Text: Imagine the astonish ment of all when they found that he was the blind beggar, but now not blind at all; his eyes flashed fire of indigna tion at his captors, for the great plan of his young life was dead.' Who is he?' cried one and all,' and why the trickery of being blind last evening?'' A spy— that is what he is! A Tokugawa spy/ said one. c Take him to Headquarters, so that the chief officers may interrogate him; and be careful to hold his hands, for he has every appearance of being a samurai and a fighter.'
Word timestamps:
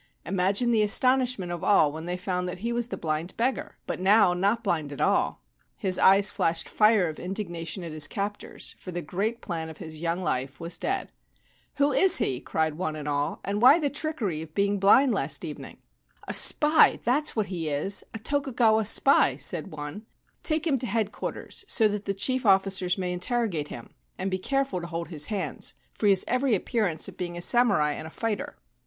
Imagine 0.25 0.71
the 0.71 0.81
astonish 0.81 1.37
ment 1.37 1.51
of 1.51 1.63
all 1.63 1.91
when 1.91 2.05
they 2.05 2.17
found 2.17 2.47
that 2.49 2.57
he 2.57 2.73
was 2.73 2.87
the 2.87 2.97
blind 2.97 3.37
beggar, 3.37 3.77
but 3.85 3.99
now 3.99 4.33
not 4.33 4.63
blind 4.63 4.91
at 4.91 4.99
all; 4.99 5.43
his 5.77 5.99
eyes 5.99 6.31
flashed 6.31 6.67
fire 6.67 7.07
of 7.07 7.17
indigna 7.17 7.67
tion 7.67 7.83
at 7.83 7.91
his 7.91 8.07
captors, 8.07 8.73
for 8.79 8.91
the 8.91 9.03
great 9.03 9.43
plan 9.43 9.69
of 9.69 9.77
his 9.77 10.01
young 10.01 10.19
life 10.19 10.59
was 10.59 10.79
dead.' 10.79 11.11
Who 11.77 11.91
is 11.91 12.17
he?' 12.17 12.39
cried 12.41 12.79
one 12.79 12.95
and 12.95 13.07
all,' 13.07 13.41
and 13.45 13.61
why 13.61 13.77
the 13.77 13.91
trickery 13.91 14.41
of 14.41 14.55
being 14.55 14.79
blind 14.79 15.13
last 15.13 15.45
evening?'' 15.45 15.77
A 16.27 16.33
spy— 16.33 16.97
that 17.05 17.25
is 17.25 17.35
what 17.35 17.45
he 17.45 17.69
is! 17.69 18.03
A 18.15 18.17
Tokugawa 18.17 18.85
spy/ 18.85 19.35
said 19.35 19.67
one. 19.71 19.99
c 19.99 20.05
Take 20.41 20.65
him 20.65 20.79
to 20.79 20.87
Headquarters, 20.87 21.63
so 21.67 21.87
that 21.89 22.05
the 22.05 22.15
chief 22.15 22.43
officers 22.43 22.97
may 22.97 23.13
interrogate 23.13 23.67
him; 23.67 23.93
and 24.17 24.31
be 24.31 24.39
careful 24.39 24.81
to 24.81 24.87
hold 24.87 25.09
his 25.09 25.27
hands, 25.27 25.75
for 25.93 26.07
he 26.07 26.11
has 26.11 26.25
every 26.27 26.55
appearance 26.55 27.07
of 27.07 27.17
being 27.17 27.37
a 27.37 27.41
samurai 27.43 27.91
and 27.93 28.07
a 28.07 28.09
fighter.' 28.09 28.57